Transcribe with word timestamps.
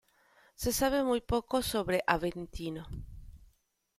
Se 0.55 0.71
sabe 0.73 1.03
muy 1.03 1.21
poco 1.21 1.61
sobre 1.61 2.03
Aventino. 2.07 2.87